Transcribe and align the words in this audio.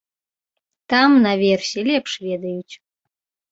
Там, 0.93 1.09
наверсе, 1.27 1.79
лепш 1.91 2.11
ведаюць. 2.27 2.75